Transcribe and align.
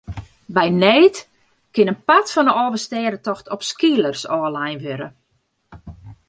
By 0.55 0.69
need 0.69 1.15
kin 1.75 1.91
in 1.91 1.97
part 2.07 2.27
fan 2.33 2.45
de 2.47 2.53
Alvestêdetocht 2.61 3.45
op 3.55 3.61
skeelers 3.69 4.23
ôflein 4.37 4.79
wurde. 4.85 5.07